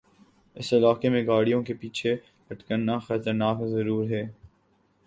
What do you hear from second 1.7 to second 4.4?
پیچھے لٹکنا خطرناک ضرور ہے